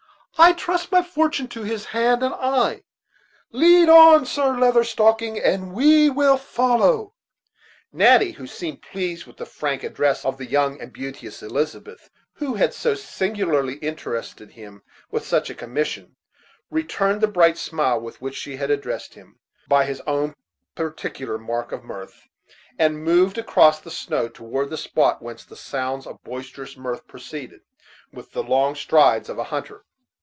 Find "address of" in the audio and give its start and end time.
9.83-10.39